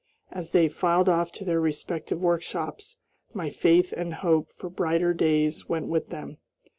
[0.31, 2.97] As they filed off to their respective workshops
[3.35, 6.37] my faith and hope for brighter days went with them.